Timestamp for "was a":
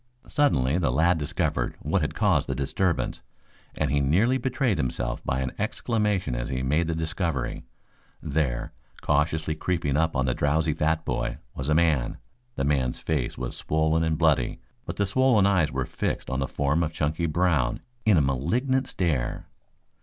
11.53-11.75